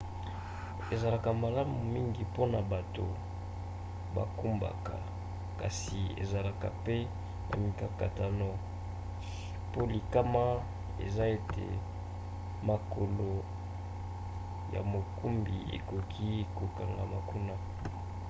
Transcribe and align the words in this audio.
ezalaka 0.93 1.29
malamu 1.43 1.77
mingi 1.93 2.21
mpona 2.29 2.59
bato 2.73 3.07
bakumbaka 4.15 4.95
kasi 5.59 5.99
ezalaka 6.23 6.67
pe 6.85 6.97
na 7.47 7.55
mikakatano 7.65 8.49
po 9.71 9.79
likama 9.93 10.45
eza 11.05 11.25
ete 11.37 11.67
makolo 12.69 13.31
ya 14.73 14.81
mokumbi 14.93 15.55
ekoki 15.77 16.29
kokangama 16.57 17.19
kuna 17.29 17.55